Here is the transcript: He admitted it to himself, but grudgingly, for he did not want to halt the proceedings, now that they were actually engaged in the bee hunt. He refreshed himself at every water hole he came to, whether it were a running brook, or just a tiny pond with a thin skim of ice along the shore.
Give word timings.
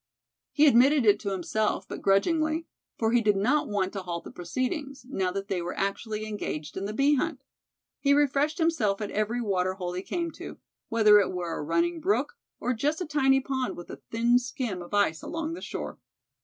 He 0.51 0.65
admitted 0.65 1.05
it 1.05 1.19
to 1.19 1.29
himself, 1.29 1.87
but 1.87 2.01
grudgingly, 2.01 2.65
for 2.97 3.11
he 3.11 3.21
did 3.21 3.35
not 3.35 3.67
want 3.67 3.93
to 3.93 4.01
halt 4.01 4.23
the 4.23 4.31
proceedings, 4.31 5.05
now 5.07 5.29
that 5.31 5.47
they 5.47 5.61
were 5.61 5.77
actually 5.77 6.25
engaged 6.25 6.75
in 6.75 6.85
the 6.85 6.93
bee 6.93 7.13
hunt. 7.17 7.43
He 7.99 8.15
refreshed 8.15 8.57
himself 8.57 8.99
at 8.99 9.11
every 9.11 9.41
water 9.41 9.75
hole 9.75 9.93
he 9.93 10.01
came 10.01 10.31
to, 10.31 10.57
whether 10.89 11.19
it 11.19 11.31
were 11.31 11.55
a 11.55 11.61
running 11.61 11.99
brook, 11.99 12.35
or 12.59 12.73
just 12.73 12.99
a 12.99 13.05
tiny 13.05 13.41
pond 13.41 13.77
with 13.77 13.91
a 13.91 14.01
thin 14.09 14.39
skim 14.39 14.81
of 14.81 14.95
ice 14.95 15.21
along 15.21 15.53
the 15.53 15.61
shore. 15.61 15.99